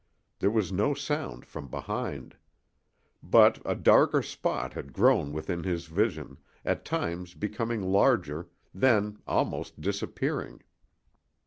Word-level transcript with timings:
There 0.39 0.49
was 0.49 0.71
no 0.71 0.95
sound 0.95 1.45
from 1.45 1.67
behind. 1.69 2.35
But 3.21 3.59
a 3.63 3.75
darker 3.75 4.23
spot 4.23 4.73
had 4.73 4.93
grown 4.93 5.31
within 5.31 5.63
his 5.63 5.85
vision, 5.85 6.39
at 6.65 6.83
times 6.85 7.35
becoming 7.35 7.83
larger, 7.83 8.49
then 8.73 9.19
almost 9.27 9.79
disappearing. 9.79 10.63